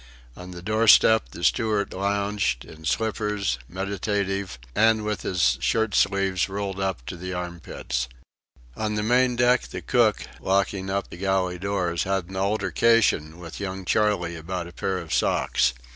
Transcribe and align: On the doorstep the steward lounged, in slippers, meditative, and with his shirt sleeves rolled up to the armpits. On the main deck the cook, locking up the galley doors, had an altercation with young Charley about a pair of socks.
On 0.35 0.49
the 0.49 0.63
doorstep 0.63 1.29
the 1.29 1.43
steward 1.43 1.93
lounged, 1.93 2.65
in 2.65 2.85
slippers, 2.85 3.59
meditative, 3.69 4.57
and 4.73 5.03
with 5.05 5.21
his 5.21 5.59
shirt 5.61 5.93
sleeves 5.93 6.49
rolled 6.49 6.79
up 6.79 7.05
to 7.05 7.15
the 7.15 7.33
armpits. 7.35 8.09
On 8.75 8.95
the 8.95 9.03
main 9.03 9.35
deck 9.35 9.67
the 9.67 9.83
cook, 9.83 10.25
locking 10.39 10.89
up 10.89 11.11
the 11.11 11.17
galley 11.17 11.59
doors, 11.59 12.01
had 12.01 12.29
an 12.29 12.35
altercation 12.35 13.37
with 13.37 13.59
young 13.59 13.85
Charley 13.85 14.35
about 14.35 14.65
a 14.65 14.73
pair 14.73 14.97
of 14.97 15.13
socks. 15.13 15.71